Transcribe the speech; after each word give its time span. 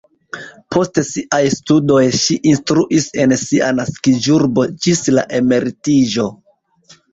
Post 0.75 0.95
siaj 1.09 1.41
studoj 1.55 1.99
ŝi 2.21 2.37
instruis 2.53 3.07
en 3.25 3.37
sia 3.43 3.69
naskiĝurbo 3.83 4.67
ĝis 4.89 5.05
la 5.19 5.29
emeritiĝo. 5.43 6.29